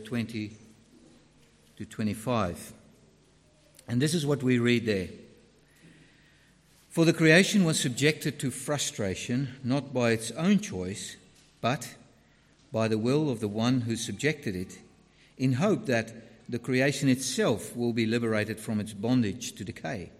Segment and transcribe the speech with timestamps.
[0.00, 0.52] 20
[1.76, 2.72] to 25.
[3.86, 5.08] And this is what we read there.
[6.88, 11.16] For the creation was subjected to frustration, not by its own choice,
[11.60, 11.94] but
[12.72, 14.78] by the will of the one who subjected it,
[15.36, 16.12] in hope that
[16.48, 20.10] the creation itself will be liberated from its bondage to decay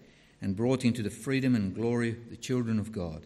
[0.41, 3.25] and brought into the freedom and glory of the children of God.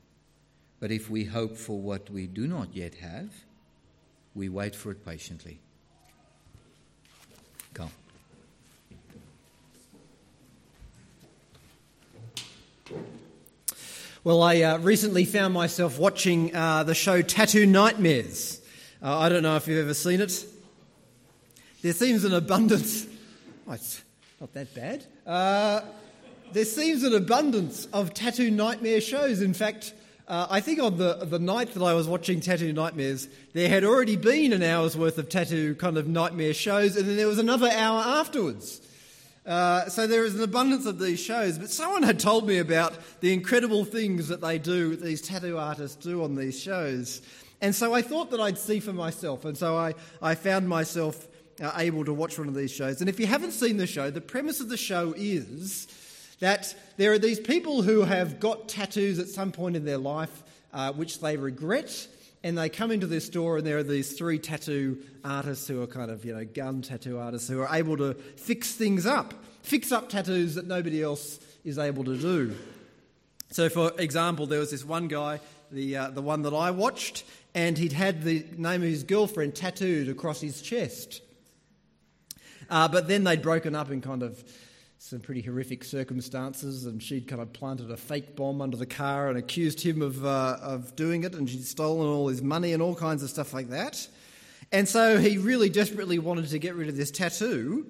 [0.81, 3.29] But if we hope for what we do not yet have,
[4.33, 5.59] we wait for it patiently.
[7.75, 7.91] Come.
[14.23, 18.59] Well, I uh, recently found myself watching uh, the show Tattoo Nightmares.
[19.03, 20.45] Uh, I don't know if you've ever seen it.
[21.83, 23.05] There seems an abundance.
[23.67, 24.01] Oh, it's
[24.39, 25.05] not that bad.
[25.27, 25.81] Uh,
[26.53, 29.41] there seems an abundance of tattoo nightmare shows.
[29.41, 29.93] In fact,
[30.27, 33.83] uh, I think on the, the night that I was watching Tattoo Nightmares, there had
[33.83, 37.39] already been an hour's worth of tattoo kind of nightmare shows, and then there was
[37.39, 38.81] another hour afterwards.
[39.45, 42.93] Uh, so there is an abundance of these shows, but someone had told me about
[43.21, 47.21] the incredible things that they do, these tattoo artists do on these shows.
[47.59, 51.27] And so I thought that I'd see for myself, and so I, I found myself
[51.61, 53.01] uh, able to watch one of these shows.
[53.01, 55.87] And if you haven't seen the show, the premise of the show is
[56.41, 60.43] that there are these people who have got tattoos at some point in their life
[60.73, 62.07] uh, which they regret
[62.43, 65.87] and they come into this store and there are these three tattoo artists who are
[65.87, 69.91] kind of you know gun tattoo artists who are able to fix things up fix
[69.91, 72.55] up tattoos that nobody else is able to do.
[73.51, 75.39] So for example there was this one guy
[75.71, 79.55] the, uh, the one that i watched and he'd had the name of his girlfriend
[79.55, 81.21] tattooed across his chest.
[82.69, 84.43] Uh, but then they'd broken up and kind of
[85.03, 89.29] some pretty horrific circumstances, and she'd kind of planted a fake bomb under the car
[89.29, 92.83] and accused him of, uh, of doing it, and she'd stolen all his money and
[92.83, 94.07] all kinds of stuff like that.
[94.71, 97.87] And so he really desperately wanted to get rid of this tattoo.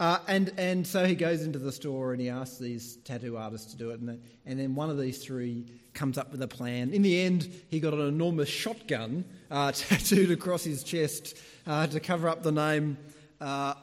[0.00, 3.72] Uh, and, and so he goes into the store and he asks these tattoo artists
[3.72, 4.00] to do it.
[4.00, 6.94] And, and then one of these three comes up with a plan.
[6.94, 12.00] In the end, he got an enormous shotgun uh, tattooed across his chest uh, to
[12.00, 12.96] cover up the name
[13.38, 13.74] uh,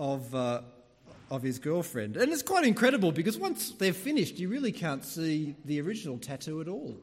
[0.00, 0.62] of, uh,
[1.34, 2.16] of his girlfriend.
[2.16, 6.60] And it's quite incredible because once they're finished, you really can't see the original tattoo
[6.60, 6.96] at all.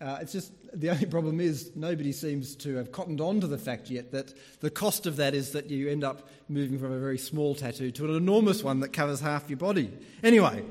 [0.00, 3.58] Uh, it's just the only problem is nobody seems to have cottoned on to the
[3.58, 6.98] fact yet that the cost of that is that you end up moving from a
[6.98, 9.92] very small tattoo to an enormous one that covers half your body.
[10.22, 10.64] Anyway,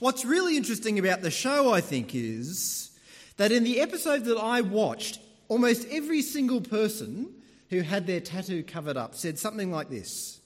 [0.00, 2.90] what's really interesting about the show, I think, is
[3.38, 5.18] that in the episode that I watched,
[5.48, 7.32] almost every single person
[7.70, 10.40] who had their tattoo covered up said something like this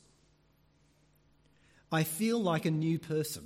[1.93, 3.45] I feel like a new person.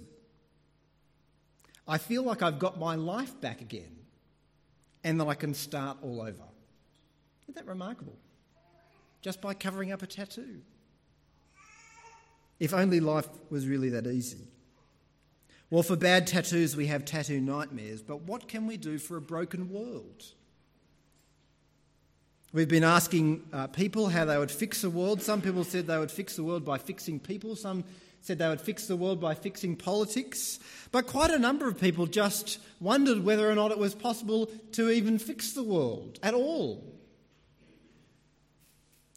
[1.87, 3.97] I feel like I've got my life back again
[5.03, 6.45] and that I can start all over.
[7.43, 8.17] Isn't that remarkable?
[9.21, 10.61] Just by covering up a tattoo.
[12.59, 14.49] If only life was really that easy.
[15.71, 19.21] Well, for bad tattoos, we have tattoo nightmares, but what can we do for a
[19.21, 20.25] broken world?
[22.53, 25.21] We've been asking uh, people how they would fix the world.
[25.21, 27.57] Some people said they would fix the world by fixing people.
[27.57, 27.83] Some
[28.25, 30.59] said they would fix the world by fixing politics.
[30.91, 34.89] But quite a number of people just wondered whether or not it was possible to
[34.89, 36.91] even fix the world at all.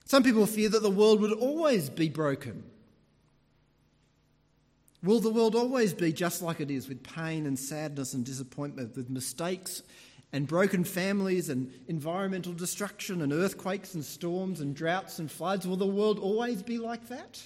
[0.04, 2.66] Some people fear that the world would always be broken.
[5.02, 8.98] Will the world always be just like it is, with pain and sadness and disappointment,
[8.98, 9.84] with mistakes
[10.34, 15.66] and broken families and environmental destruction and earthquakes and storms and droughts and floods?
[15.66, 17.42] Will the world always be like that?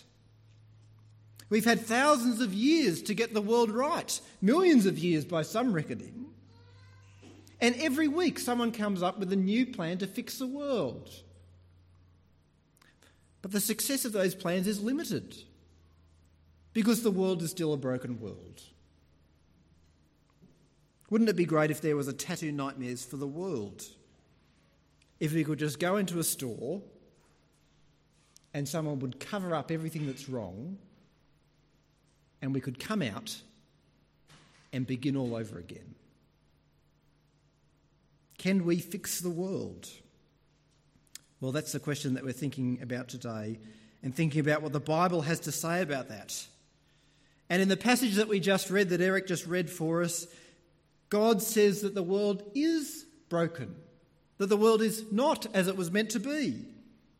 [1.51, 5.73] We've had thousands of years to get the world right, millions of years by some
[5.73, 6.27] reckoning.
[7.59, 11.09] And every week, someone comes up with a new plan to fix the world.
[13.41, 15.35] But the success of those plans is limited
[16.71, 18.61] because the world is still a broken world.
[21.09, 23.83] Wouldn't it be great if there was a tattoo nightmares for the world?
[25.19, 26.81] If we could just go into a store
[28.53, 30.77] and someone would cover up everything that's wrong
[32.41, 33.35] and we could come out
[34.73, 35.95] and begin all over again.
[38.37, 39.87] Can we fix the world?
[41.39, 43.59] Well, that's the question that we're thinking about today
[44.03, 46.45] and thinking about what the Bible has to say about that.
[47.49, 50.25] And in the passage that we just read, that Eric just read for us,
[51.09, 53.75] God says that the world is broken,
[54.37, 56.65] that the world is not as it was meant to be.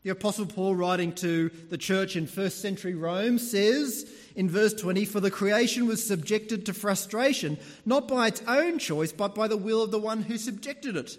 [0.02, 5.04] The Apostle Paul, writing to the church in first century Rome, says in verse 20
[5.04, 7.56] For the creation was subjected to frustration,
[7.86, 11.16] not by its own choice, but by the will of the one who subjected it,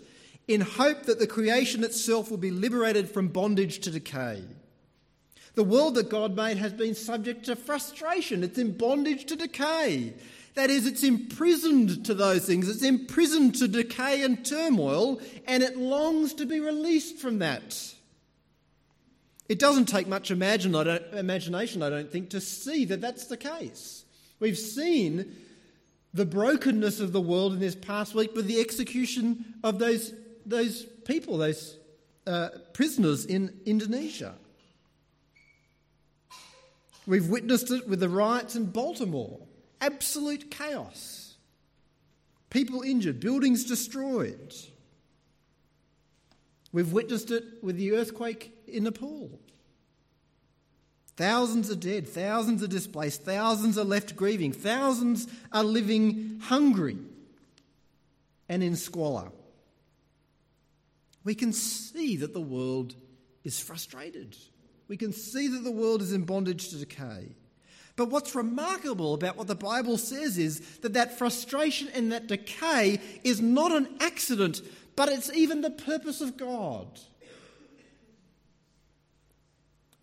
[0.50, 4.44] in hope that the creation itself will be liberated from bondage to decay.
[5.56, 10.14] The world that God made has been subject to frustration, it's in bondage to decay.
[10.56, 15.78] That is, it's imprisoned to those things, it's imprisoned to decay and turmoil, and it
[15.78, 17.94] longs to be released from that.
[19.50, 23.38] It doesn't take much imagine, I imagination, I don't think, to see that that's the
[23.38, 24.06] case.
[24.40, 25.36] We've seen
[26.14, 30.14] the brokenness of the world in this past week with the execution of those,
[30.46, 31.78] those people, those
[32.26, 34.36] uh, prisoners in Indonesia.
[37.06, 39.40] We've witnessed it with the riots in Baltimore.
[39.82, 41.36] Absolute chaos.
[42.50, 44.54] People injured, buildings destroyed.
[46.72, 49.40] We've witnessed it with the earthquake in Nepal.
[51.16, 56.98] Thousands are dead, thousands are displaced, thousands are left grieving, thousands are living hungry
[58.50, 59.32] and in squalor.
[61.24, 62.96] We can see that the world
[63.44, 64.36] is frustrated.
[64.88, 67.36] We can see that the world is in bondage to decay.
[67.96, 73.00] But what's remarkable about what the Bible says is that that frustration and that decay
[73.24, 74.62] is not an accident,
[74.96, 76.88] but it's even the purpose of God.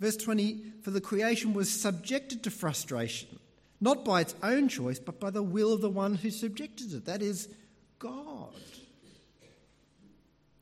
[0.00, 3.28] Verse 20 For the creation was subjected to frustration,
[3.80, 7.04] not by its own choice, but by the will of the one who subjected it.
[7.04, 7.48] That is
[7.98, 8.54] God.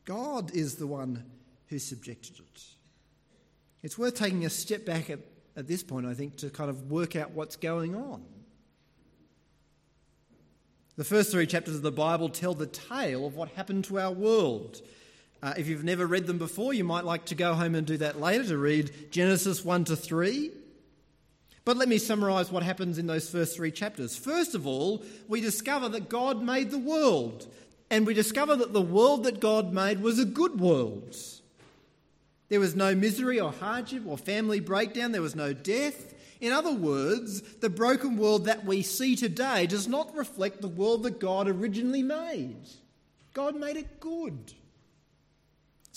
[0.05, 1.25] God is the one
[1.69, 2.64] who subjected it.
[3.82, 5.20] It's worth taking a step back at,
[5.56, 8.25] at this point, I think, to kind of work out what's going on.
[10.96, 14.11] The first three chapters of the Bible tell the tale of what happened to our
[14.11, 14.82] world.
[15.43, 17.96] Uh, if you've never read them before, you might like to go home and do
[17.99, 20.50] that later to read Genesis 1 to 3.
[21.64, 24.17] But let me summarise what happens in those first three chapters.
[24.17, 27.46] First of all, we discover that God made the world,
[27.90, 31.14] and we discover that the world that God made was a good world.
[32.49, 36.14] There was no misery or hardship or family breakdown, there was no death.
[36.40, 41.02] In other words, the broken world that we see today does not reflect the world
[41.02, 42.56] that God originally made.
[43.35, 44.55] God made it good.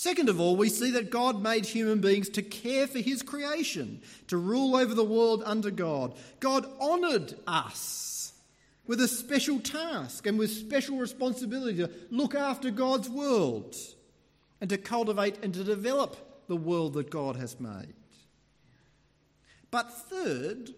[0.01, 4.01] Second of all, we see that God made human beings to care for his creation,
[4.29, 6.15] to rule over the world under God.
[6.39, 8.33] God honoured us
[8.87, 13.75] with a special task and with special responsibility to look after God's world
[14.59, 16.17] and to cultivate and to develop
[16.47, 17.93] the world that God has made.
[19.69, 20.71] But third,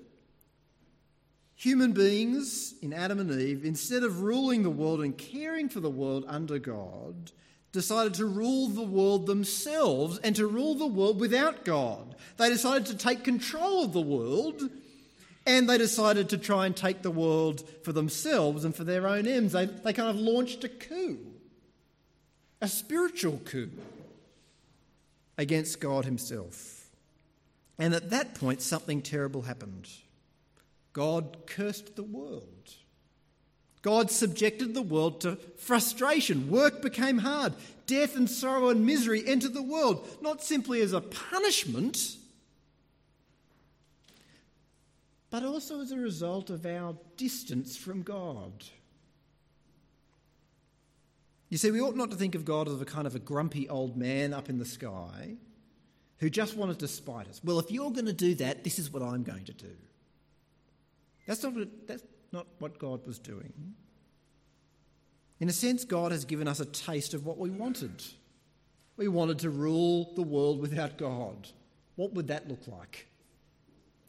[1.56, 5.90] human beings in Adam and Eve, instead of ruling the world and caring for the
[5.90, 7.32] world under God,
[7.74, 12.16] decided to rule the world themselves and to rule the world without God.
[12.38, 14.70] They decided to take control of the world
[15.46, 19.28] and they decided to try and take the world for themselves and for their own
[19.28, 19.54] ends.
[19.54, 21.18] They, they kind of launched a coup,
[22.62, 23.72] a spiritual coup
[25.38, 26.86] against God Himself.
[27.80, 29.90] And at that point, something terrible happened.
[30.94, 32.76] God cursed the world.
[33.84, 36.50] God subjected the world to frustration.
[36.50, 37.54] Work became hard.
[37.86, 42.16] Death and sorrow and misery entered the world, not simply as a punishment,
[45.30, 48.64] but also as a result of our distance from God.
[51.50, 53.68] You see, we ought not to think of God as a kind of a grumpy
[53.68, 55.36] old man up in the sky
[56.20, 57.42] who just wanted to spite us.
[57.44, 59.76] Well, if you're going to do that, this is what I'm going to do.
[61.28, 63.54] That's not, what, that's not what God was doing.
[65.40, 68.04] In a sense, God has given us a taste of what we wanted.
[68.98, 71.50] We wanted to rule the world without God.
[71.96, 73.08] What would that look like?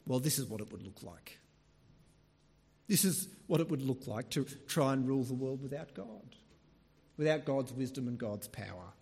[0.07, 1.39] Well, this is what it would look like.
[2.87, 6.35] This is what it would look like to try and rule the world without God
[7.17, 8.93] without God's wisdom and God's power.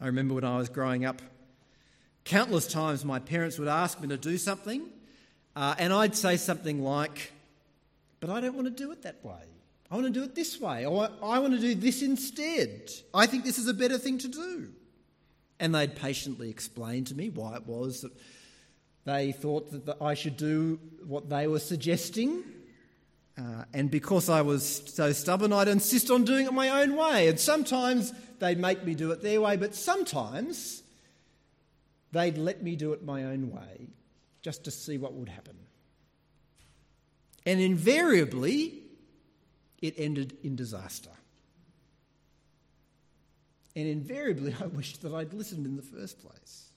[0.00, 1.22] I remember when I was growing up,
[2.24, 4.82] countless times my parents would ask me to do something,
[5.54, 7.32] uh, and I'd say something like,
[8.22, 9.42] But I don't want to do it that way.
[9.90, 10.86] I want to do it this way.
[10.86, 12.88] Or I want to do this instead.
[13.12, 14.68] I think this is a better thing to do.
[15.58, 18.12] And they'd patiently explain to me why it was that
[19.04, 22.44] they thought that I should do what they were suggesting.
[23.36, 27.26] Uh, and because I was so stubborn, I'd insist on doing it my own way.
[27.26, 30.84] And sometimes they'd make me do it their way, but sometimes
[32.12, 33.88] they'd let me do it my own way
[34.42, 35.56] just to see what would happen.
[37.44, 38.82] And invariably,
[39.80, 41.10] it ended in disaster.
[43.74, 46.70] And invariably, I wished that I'd listened in the first place.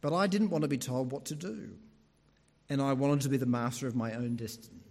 [0.00, 1.70] But I didn't want to be told what to do,
[2.68, 4.84] and I wanted to be the master of my own destiny.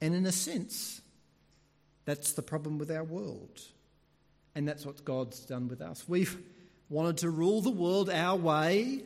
[0.00, 1.02] And in a sense,
[2.06, 3.60] that's the problem with our world.
[4.54, 6.08] And that's what God's done with us.
[6.08, 6.36] We've
[6.88, 9.02] wanted to rule the world our way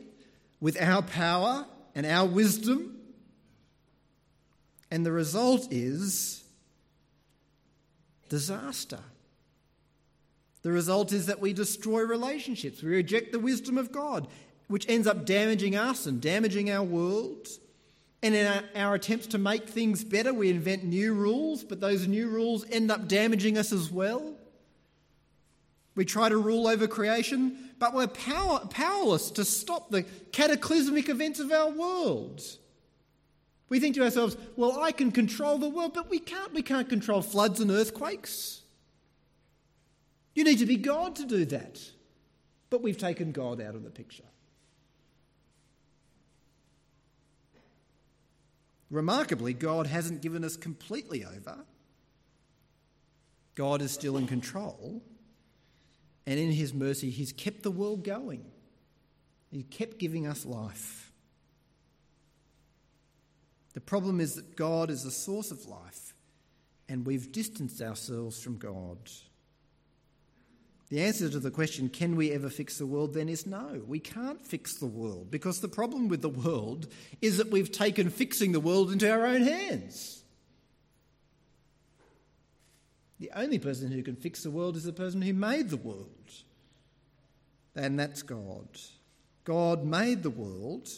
[0.59, 1.65] with our power
[1.95, 2.97] and our wisdom.
[4.91, 6.43] And the result is
[8.29, 8.99] disaster.
[10.61, 12.81] The result is that we destroy relationships.
[12.83, 14.27] We reject the wisdom of God,
[14.67, 17.47] which ends up damaging us and damaging our world.
[18.23, 22.07] And in our, our, attempts to make things better, we invent new rules, but those
[22.07, 24.33] new rules end up damaging us as well.
[25.95, 31.39] We try to rule over creation, but we're power, powerless to stop the cataclysmic events
[31.39, 32.41] of our world.
[33.69, 36.53] We think to ourselves, well, I can control the world, but we can't.
[36.53, 38.61] We can't control floods and earthquakes.
[40.35, 41.81] You need to be God to do that.
[42.69, 44.23] But we've taken God out of the picture.
[48.91, 51.65] Remarkably, God hasn't given us completely over.
[53.55, 55.01] God is still in control.
[56.27, 58.45] And in his mercy, he's kept the world going.
[59.51, 61.11] He kept giving us life.
[63.73, 66.13] The problem is that God is the source of life,
[66.87, 68.97] and we've distanced ourselves from God.
[70.89, 73.81] The answer to the question, can we ever fix the world, then is no.
[73.85, 76.87] We can't fix the world because the problem with the world
[77.21, 80.14] is that we've taken fixing the world into our own hands.
[83.19, 86.31] The only person who can fix the world is the person who made the world,
[87.75, 88.67] and that's God.
[89.45, 90.89] God made the world,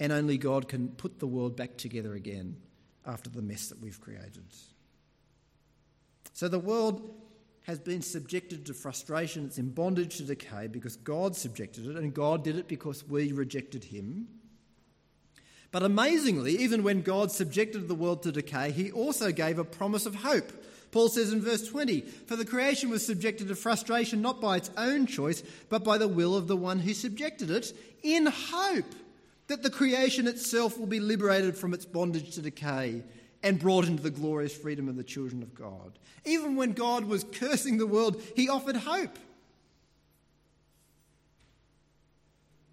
[0.00, 2.56] and only God can put the world back together again
[3.06, 4.46] after the mess that we've created.
[6.32, 7.14] So the world
[7.62, 12.12] has been subjected to frustration, it's in bondage to decay because God subjected it, and
[12.12, 14.28] God did it because we rejected Him.
[15.70, 20.06] But amazingly, even when God subjected the world to decay, He also gave a promise
[20.06, 20.52] of hope.
[20.94, 24.70] Paul says in verse 20, For the creation was subjected to frustration not by its
[24.76, 27.72] own choice, but by the will of the one who subjected it,
[28.04, 28.94] in hope
[29.48, 33.02] that the creation itself will be liberated from its bondage to decay
[33.42, 35.98] and brought into the glorious freedom of the children of God.
[36.24, 39.18] Even when God was cursing the world, he offered hope.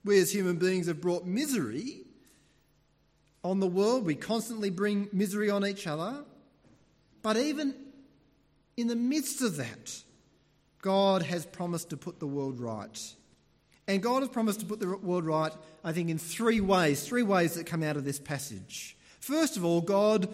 [0.06, 2.02] We as human beings have brought misery
[3.44, 4.06] on the world.
[4.06, 6.24] We constantly bring misery on each other.
[7.24, 7.74] But even
[8.82, 10.04] in the midst of that,
[10.82, 13.14] God has promised to put the world right.
[13.88, 15.52] And God has promised to put the world right,
[15.84, 18.98] I think, in three ways, three ways that come out of this passage.
[19.20, 20.28] First of all, God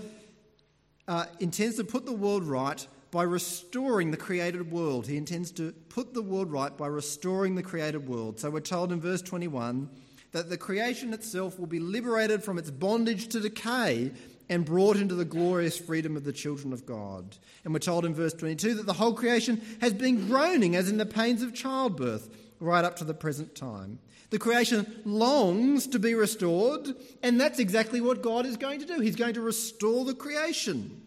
[1.07, 5.07] uh, intends to put the world right by restoring the created world.
[5.07, 8.39] He intends to put the world right by restoring the created world.
[8.39, 9.89] So we're told in verse 21
[10.31, 14.11] that the creation itself will be liberated from its bondage to decay
[14.49, 17.37] and brought into the glorious freedom of the children of God.
[17.63, 20.97] And we're told in verse 22 that the whole creation has been groaning as in
[20.97, 23.99] the pains of childbirth right up to the present time.
[24.29, 26.89] The creation longs to be restored,
[27.23, 28.99] and that's exactly what God is going to do.
[28.99, 31.01] He's going to restore the creation.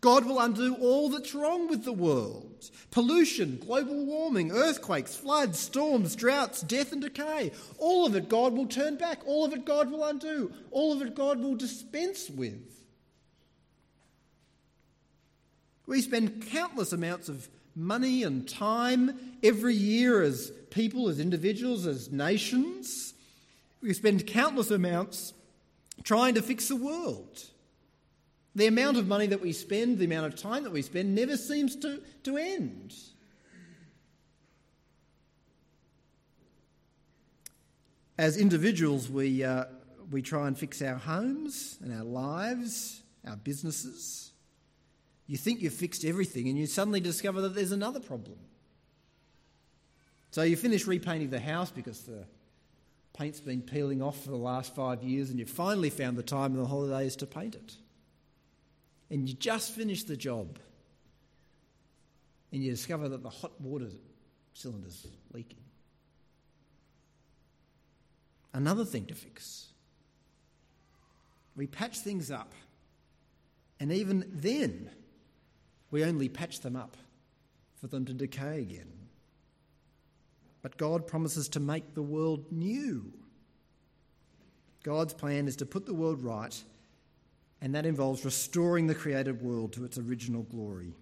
[0.00, 2.46] God will undo all that's wrong with the world
[2.90, 7.52] pollution, global warming, earthquakes, floods, storms, droughts, death, and decay.
[7.78, 9.20] All of it God will turn back.
[9.26, 10.52] All of it God will undo.
[10.70, 12.80] All of it God will dispense with.
[15.86, 22.12] We spend countless amounts of money and time every year as people, as individuals, as
[22.12, 23.14] nations.
[23.82, 25.32] We spend countless amounts
[26.04, 27.49] trying to fix the world.
[28.54, 31.36] The amount of money that we spend, the amount of time that we spend, never
[31.36, 32.94] seems to, to end.
[38.18, 39.64] As individuals, we, uh,
[40.10, 44.32] we try and fix our homes and our lives, our businesses.
[45.26, 48.36] You think you've fixed everything, and you suddenly discover that there's another problem.
[50.32, 52.24] So you finish repainting the house because the
[53.14, 56.52] paint's been peeling off for the last five years, and you've finally found the time
[56.52, 57.74] in the holidays to paint it.
[59.10, 60.58] And you just finish the job,
[62.52, 63.88] and you discover that the hot water
[64.54, 65.58] cylinder's leaking.
[68.52, 69.66] Another thing to fix.
[71.56, 72.52] We patch things up,
[73.80, 74.90] and even then,
[75.90, 76.96] we only patch them up
[77.76, 78.92] for them to decay again.
[80.62, 83.12] but God promises to make the world new.
[84.82, 86.62] God's plan is to put the world right,
[87.60, 90.92] and that involves restoring the created world to its original glory.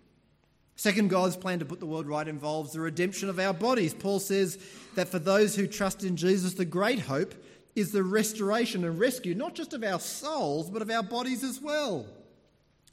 [0.77, 3.93] Second, God's plan to put the world right involves the redemption of our bodies.
[3.95, 4.59] Paul says
[4.95, 7.35] that for those who trust in Jesus, the great hope
[7.75, 11.61] is the restoration and rescue, not just of our souls, but of our bodies as
[11.61, 12.07] well.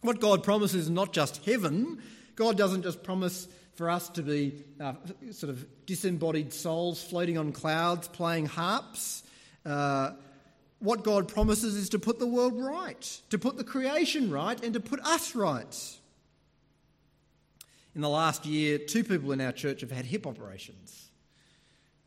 [0.02, 2.02] What God promises is not just heaven,
[2.36, 4.94] God doesn't just promise for us to be uh,
[5.32, 9.24] sort of disembodied souls floating on clouds, playing harps.
[9.66, 10.12] Uh,
[10.79, 14.74] what God promises is to put the world right, to put the creation right, and
[14.74, 15.98] to put us right.
[17.96, 21.10] In the last year, two people in our church have had hip operations.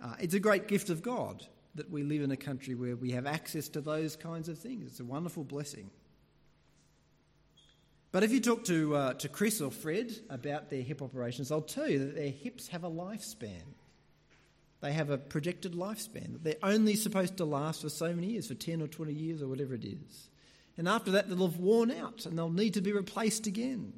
[0.02, 1.44] Uh, it's a great gift of God
[1.74, 4.86] that we live in a country where we have access to those kinds of things.
[4.86, 5.90] It's a wonderful blessing.
[8.10, 11.62] But if you talk to, uh, to Chris or Fred about their hip operations, they'll
[11.62, 13.62] tell you that their hips have a lifespan.
[14.80, 18.46] They have a projected lifespan, that they're only supposed to last for so many years,
[18.46, 20.28] for 10 or 20 years or whatever it is.
[20.76, 23.92] And after that, they'll have worn out and they'll need to be replaced again.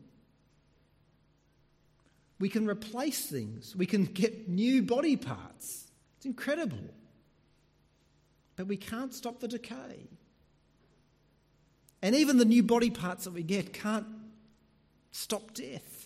[2.38, 5.90] We can replace things, we can get new body parts.
[6.16, 6.94] It's incredible.
[8.56, 10.08] But we can't stop the decay.
[12.02, 14.06] And even the new body parts that we get can't
[15.12, 16.00] stop death.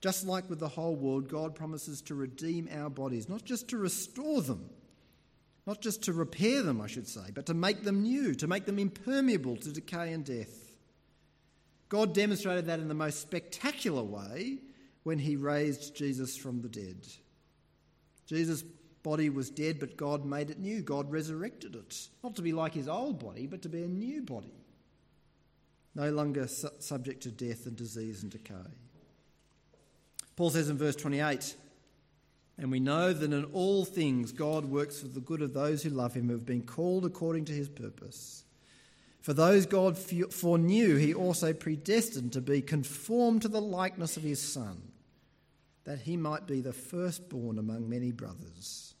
[0.00, 3.76] Just like with the whole world, God promises to redeem our bodies, not just to
[3.76, 4.70] restore them,
[5.66, 8.64] not just to repair them, I should say, but to make them new, to make
[8.64, 10.72] them impermeable to decay and death.
[11.90, 14.58] God demonstrated that in the most spectacular way
[15.02, 17.06] when he raised Jesus from the dead.
[18.26, 18.62] Jesus
[19.02, 20.82] body was dead, but God made it new.
[20.82, 22.08] God resurrected it.
[22.22, 24.54] Not to be like his old body, but to be a new body.
[25.94, 28.54] No longer su- subject to death and disease and decay.
[30.36, 31.54] Paul says in verse 28
[32.58, 35.90] And we know that in all things God works for the good of those who
[35.90, 38.44] love him, who have been called according to his purpose.
[39.20, 44.40] For those God foreknew, he also predestined to be conformed to the likeness of his
[44.40, 44.80] Son,
[45.84, 48.94] that he might be the firstborn among many brothers.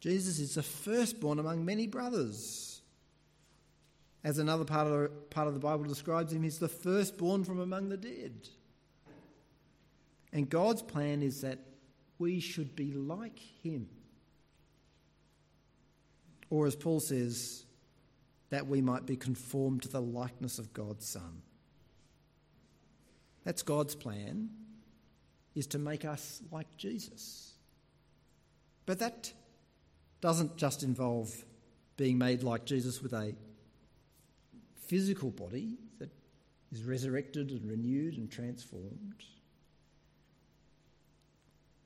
[0.00, 2.80] Jesus is the firstborn among many brothers.
[4.24, 7.60] As another part of, the, part of the Bible describes him, he's the firstborn from
[7.60, 8.48] among the dead.
[10.32, 11.58] And God's plan is that
[12.18, 13.88] we should be like him.
[16.50, 17.64] Or, as Paul says,
[18.50, 21.42] that we might be conformed to the likeness of God's Son.
[23.44, 24.50] That's God's plan,
[25.54, 27.54] is to make us like Jesus.
[28.86, 29.32] But that
[30.20, 31.32] doesn't just involve
[31.96, 33.34] being made like Jesus with a
[34.86, 36.10] physical body that
[36.72, 39.24] is resurrected and renewed and transformed.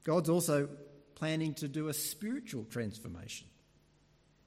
[0.05, 0.69] God's also
[1.15, 3.49] planning to do a spiritual transformation.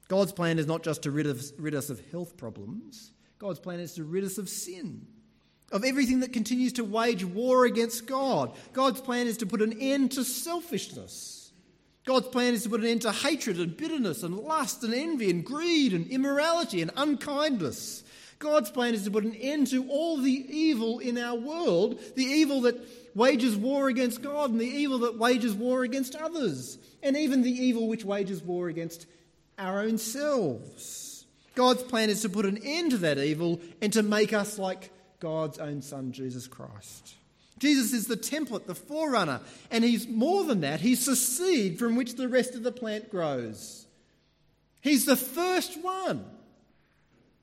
[0.08, 3.78] God's plan is not just to rid, of, rid us of health problems, God's plan
[3.78, 5.06] is to rid us of sin,
[5.70, 8.56] of everything that continues to wage war against God.
[8.72, 11.38] God's plan is to put an end to selfishness
[12.08, 15.28] God's plan is to put an end to hatred and bitterness and lust and envy
[15.28, 18.02] and greed and immorality and unkindness.
[18.38, 22.24] God's plan is to put an end to all the evil in our world, the
[22.24, 22.76] evil that
[23.14, 27.50] wages war against God and the evil that wages war against others, and even the
[27.50, 29.06] evil which wages war against
[29.58, 31.26] our own selves.
[31.56, 34.92] God's plan is to put an end to that evil and to make us like
[35.18, 37.14] God's own Son, Jesus Christ.
[37.58, 39.40] Jesus is the template, the forerunner,
[39.72, 43.10] and he's more than that, he's the seed from which the rest of the plant
[43.10, 43.86] grows.
[44.80, 46.24] He's the first one,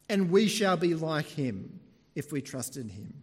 [0.10, 1.80] and we shall be like him
[2.16, 3.14] if we trust in him.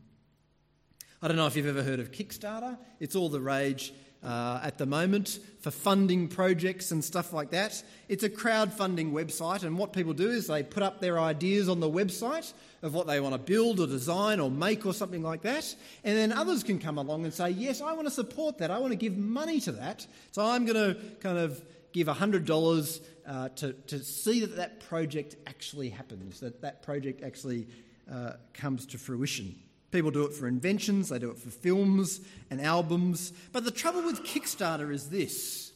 [1.21, 3.93] I don't know if you've ever heard of Kickstarter, it's all the rage
[4.25, 7.83] uh, at the moment for funding projects and stuff like that.
[8.09, 11.81] It's a crowdfunding website, and what people do is they put up their ideas on
[11.81, 15.43] the website of what they want to build or design or make or something like
[15.43, 18.71] that, and then others can come along and say, Yes, I want to support that,
[18.71, 23.01] I want to give money to that, so I'm going to kind of give $100
[23.27, 27.69] uh, to, to see that that project actually happens, that that project actually
[28.11, 29.55] uh, comes to fruition.
[29.91, 33.33] People do it for inventions, they do it for films and albums.
[33.53, 35.73] But the trouble with Kickstarter is this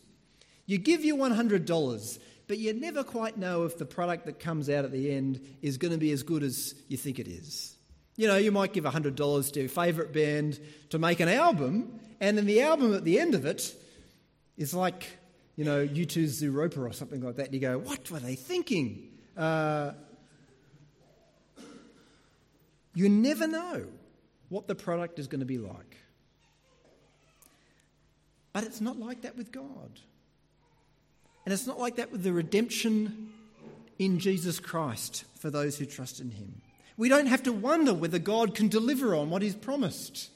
[0.67, 4.85] you give your $100, but you never quite know if the product that comes out
[4.85, 7.77] at the end is going to be as good as you think it is.
[8.17, 10.59] You know, you might give $100 to your favourite band
[10.91, 13.75] to make an album, and then the album at the end of it
[14.57, 15.05] is like,
[15.57, 17.47] you know, U2's Zooropa or something like that.
[17.47, 19.09] And you go, what were they thinking?
[19.37, 19.93] Uh,
[22.95, 23.87] you never know
[24.49, 25.97] what the product is going to be like.
[28.53, 30.01] But it's not like that with God.
[31.45, 33.31] And it's not like that with the redemption
[33.99, 36.61] in Jesus Christ for those who trust in Him.
[36.97, 40.31] We don't have to wonder whether God can deliver on what He's promised.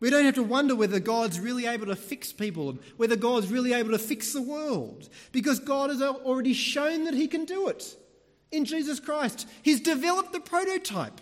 [0.00, 3.72] We don't have to wonder whether God's really able to fix people, whether God's really
[3.72, 7.96] able to fix the world, because God has already shown that He can do it
[8.50, 9.48] in Jesus Christ.
[9.62, 11.20] He's developed the prototype.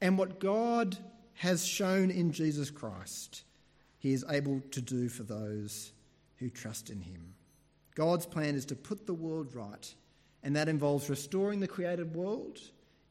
[0.00, 0.96] And what God
[1.34, 3.42] has shown in Jesus Christ,
[3.98, 5.92] He is able to do for those
[6.36, 7.34] who trust in Him.
[7.94, 9.94] God's plan is to put the world right,
[10.42, 12.58] and that involves restoring the created world,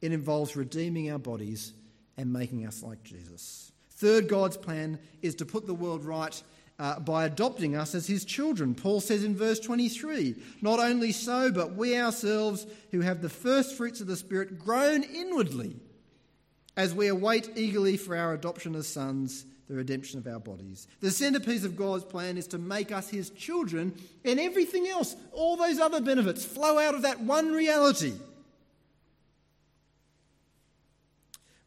[0.00, 1.72] it involves redeeming our bodies
[2.16, 3.72] and making us like Jesus.
[3.90, 6.42] Third, God's plan is to put the world right
[6.78, 8.74] uh, by adopting us as his children.
[8.74, 13.76] Paul says in verse 23 Not only so, but we ourselves who have the first
[13.76, 15.76] fruits of the Spirit groan inwardly
[16.76, 20.88] as we await eagerly for our adoption as sons, the redemption of our bodies.
[21.00, 25.56] The centerpiece of God's plan is to make us his children, and everything else, all
[25.56, 28.14] those other benefits, flow out of that one reality.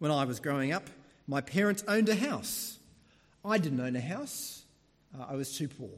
[0.03, 0.89] When I was growing up,
[1.27, 2.77] my parents owned a house.
[3.45, 4.65] I didn't own a house.
[5.17, 5.97] Uh, I was too poor.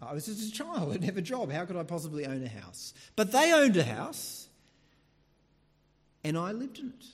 [0.00, 0.88] I was just a child.
[0.90, 1.50] I didn't have a job.
[1.50, 2.94] How could I possibly own a house?
[3.16, 4.46] But they owned a house,
[6.22, 7.04] and I lived in it.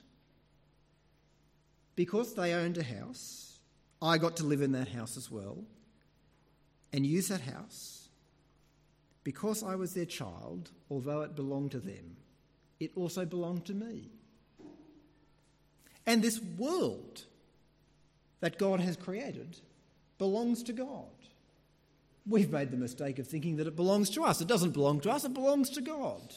[1.96, 3.56] Because they owned a house,
[4.02, 5.64] I got to live in that house as well
[6.92, 8.10] and use that house.
[9.24, 12.18] Because I was their child, although it belonged to them,
[12.80, 14.10] it also belonged to me.
[16.06, 17.24] And this world
[18.40, 19.58] that God has created
[20.18, 21.06] belongs to God.
[22.26, 24.40] We've made the mistake of thinking that it belongs to us.
[24.40, 26.34] It doesn't belong to us, it belongs to God.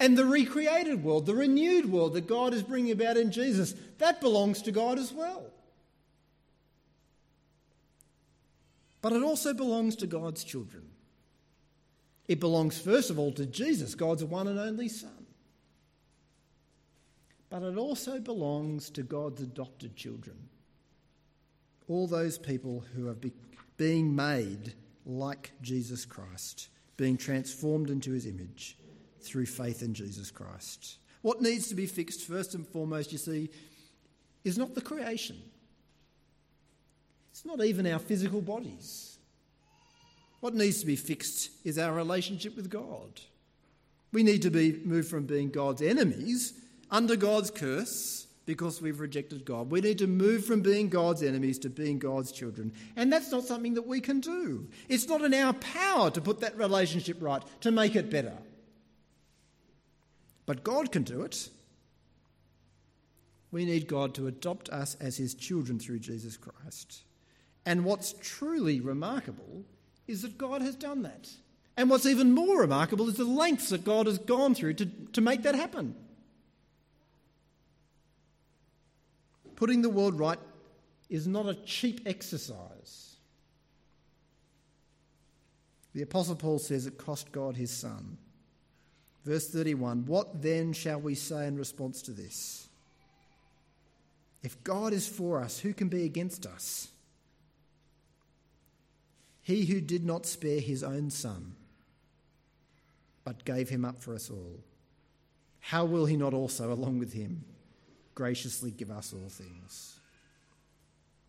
[0.00, 4.20] And the recreated world, the renewed world that God is bringing about in Jesus, that
[4.20, 5.44] belongs to God as well.
[9.00, 10.82] But it also belongs to God's children.
[12.26, 15.23] It belongs, first of all, to Jesus, God's one and only Son.
[17.54, 20.34] But it also belongs to God's adopted children.
[21.86, 23.30] All those people who are be-
[23.76, 24.74] being made
[25.06, 28.76] like Jesus Christ, being transformed into his image
[29.20, 30.96] through faith in Jesus Christ.
[31.22, 33.50] What needs to be fixed, first and foremost, you see,
[34.42, 35.40] is not the creation.
[37.30, 39.16] It's not even our physical bodies.
[40.40, 43.20] What needs to be fixed is our relationship with God.
[44.12, 46.54] We need to be moved from being God's enemies
[46.90, 49.70] under God's curse because we've rejected God.
[49.70, 52.72] We need to move from being God's enemies to being God's children.
[52.96, 54.68] And that's not something that we can do.
[54.88, 58.36] It's not in our power to put that relationship right, to make it better.
[60.46, 61.48] But God can do it.
[63.50, 67.02] We need God to adopt us as his children through Jesus Christ.
[67.64, 69.64] And what's truly remarkable
[70.06, 71.30] is that God has done that.
[71.76, 75.20] And what's even more remarkable is the lengths that God has gone through to, to
[75.20, 75.94] make that happen.
[79.56, 80.38] Putting the world right
[81.08, 83.16] is not a cheap exercise.
[85.94, 88.18] The Apostle Paul says it cost God his Son.
[89.24, 92.68] Verse 31 What then shall we say in response to this?
[94.42, 96.88] If God is for us, who can be against us?
[99.40, 101.54] He who did not spare his own son,
[103.24, 104.60] but gave him up for us all,
[105.60, 107.44] how will he not also, along with him,
[108.14, 109.98] graciously give us all things?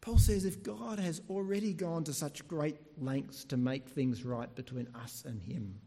[0.01, 4.53] Paul says if God has already gone to such great lengths to make things right
[4.55, 5.79] between us and him,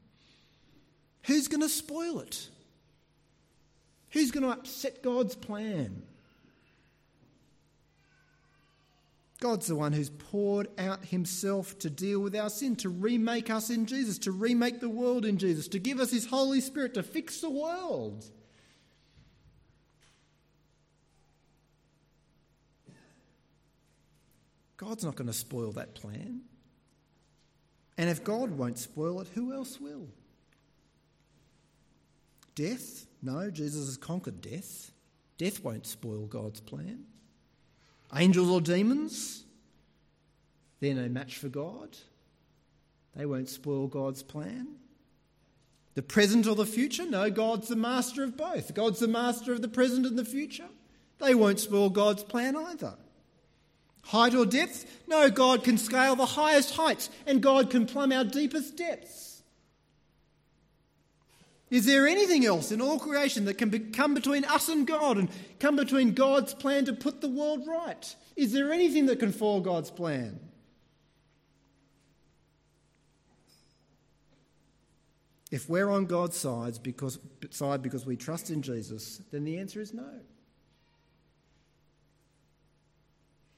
[1.28, 2.48] Who's going to spoil it?
[4.10, 6.02] Who's going to upset God's plan?
[9.40, 13.70] God's the one who's poured out himself to deal with our sin, to remake us
[13.70, 17.02] in Jesus, to remake the world in Jesus, to give us his Holy Spirit to
[17.02, 18.24] fix the world.
[24.78, 26.40] God's not going to spoil that plan.
[27.98, 30.06] And if God won't spoil it, who else will?
[32.54, 33.06] Death?
[33.20, 34.92] No, Jesus has conquered death.
[35.36, 37.04] Death won't spoil God's plan.
[38.14, 39.44] Angels or demons?
[40.80, 41.96] They're no match for God.
[43.16, 44.76] They won't spoil God's plan.
[45.94, 47.04] The present or the future?
[47.04, 48.74] No, God's the master of both.
[48.74, 50.68] God's the master of the present and the future.
[51.18, 52.94] They won't spoil God's plan either.
[54.08, 54.86] Height or depth?
[55.06, 59.42] No, God can scale the highest heights and God can plumb our deepest depths.
[61.70, 65.18] Is there anything else in all creation that can be, come between us and God
[65.18, 65.28] and
[65.60, 68.16] come between God's plan to put the world right?
[68.34, 70.40] Is there anything that can foil God's plan?
[75.50, 77.18] If we're on God's side because,
[77.50, 80.08] side because we trust in Jesus, then the answer is no.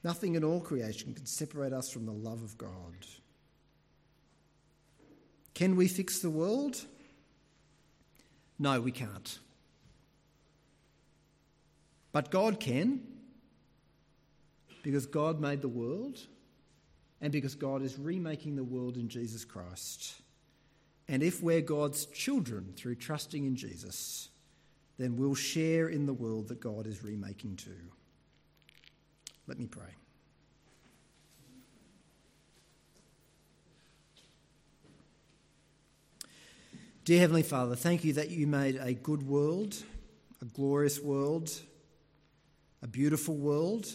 [0.03, 3.05] Nothing in all creation can separate us from the love of God.
[5.53, 6.85] Can we fix the world?
[8.57, 9.39] No, we can't.
[12.11, 13.01] But God can,
[14.83, 16.19] because God made the world
[17.21, 20.15] and because God is remaking the world in Jesus Christ.
[21.07, 24.29] And if we're God's children through trusting in Jesus,
[24.97, 27.91] then we'll share in the world that God is remaking too.
[29.51, 29.83] Let me pray.
[37.03, 39.75] Dear Heavenly Father, thank you that you made a good world,
[40.41, 41.51] a glorious world,
[42.81, 43.87] a beautiful world.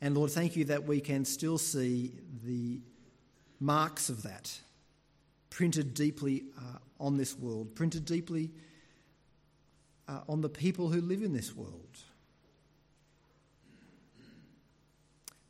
[0.00, 2.80] And Lord, thank you that we can still see the
[3.60, 4.58] marks of that
[5.50, 8.50] printed deeply uh, on this world, printed deeply
[10.08, 12.02] uh, on the people who live in this world.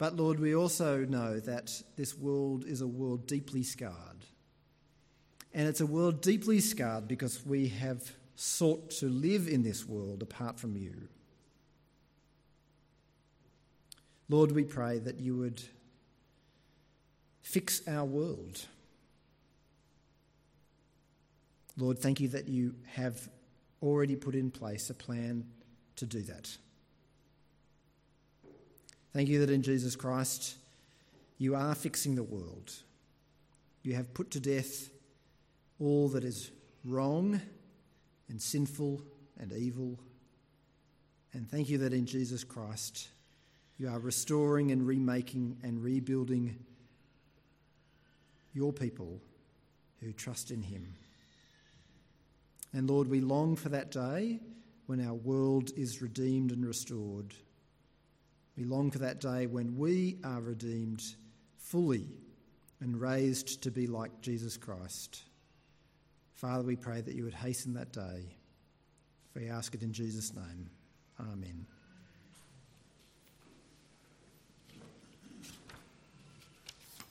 [0.03, 4.27] But Lord, we also know that this world is a world deeply scarred.
[5.55, 10.21] And it's a world deeply scarred because we have sought to live in this world
[10.21, 11.07] apart from you.
[14.29, 15.63] Lord, we pray that you would
[17.43, 18.67] fix our world.
[21.77, 23.29] Lord, thank you that you have
[23.81, 25.47] already put in place a plan
[25.95, 26.57] to do that.
[29.13, 30.57] Thank you that in Jesus Christ
[31.39, 32.73] you are fixing the world.
[33.83, 34.91] You have put to death
[35.81, 36.51] all that is
[36.85, 37.41] wrong
[38.29, 39.03] and sinful
[39.39, 39.99] and evil.
[41.33, 43.09] And thank you that in Jesus Christ
[43.79, 46.57] you are restoring and remaking and rebuilding
[48.55, 49.21] your people
[50.01, 50.95] who trust in Him.
[52.73, 54.41] And Lord, we long for that day
[54.87, 57.35] when our world is redeemed and restored.
[58.57, 61.03] We long for that day when we are redeemed
[61.57, 62.07] fully
[62.81, 65.23] and raised to be like Jesus Christ.
[66.35, 68.37] Father, we pray that you would hasten that day.
[69.35, 70.69] We ask it in Jesus' name.
[71.21, 71.67] Amen.